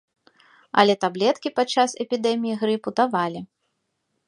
Але 0.83 0.93
таблеткі 1.05 1.49
падчас 1.59 1.95
эпідэміі 2.05 2.57
грыпу 2.65 2.89
давалі. 3.01 3.39